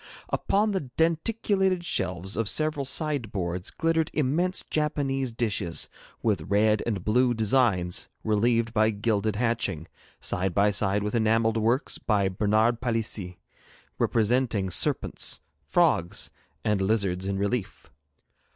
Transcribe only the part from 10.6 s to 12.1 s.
side with enamelled works